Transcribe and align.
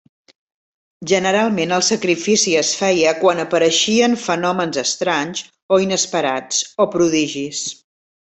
Generalment 1.09 1.73
el 1.75 1.83
sacrifici 1.87 2.55
es 2.61 2.71
feia 2.79 3.11
quan 3.19 3.43
apareixien 3.43 4.17
fenòmens 4.23 4.81
estranys 4.85 5.45
o 5.77 5.81
inesperats, 5.85 6.63
o 6.87 6.91
prodigis. 6.97 7.63